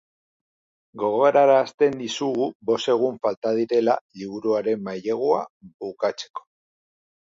Gogorarazten 1.03 1.99
dizugu 1.99 2.49
bost 2.71 2.91
egun 2.95 3.21
falta 3.29 3.55
direla 3.61 4.01
liburuaren 4.23 4.85
mailegua 4.93 5.49
bukatzeko. 5.91 6.51